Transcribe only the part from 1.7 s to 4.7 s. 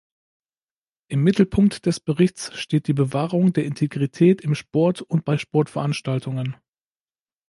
des Berichts steht die Bewahrung der Integrität im